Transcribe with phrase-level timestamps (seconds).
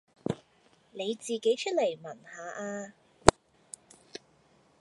[0.93, 2.93] 你自己出嚟聞吓呀